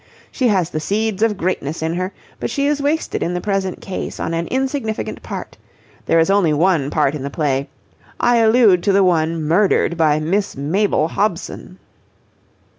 [0.31, 3.81] She has the seeds of greatness in her, but she is wasted in the present
[3.81, 5.57] case on an insignificant part.
[6.07, 7.69] There is only one part in the play.
[8.19, 11.77] I allude to the one murdered by Miss Mabel Hobson."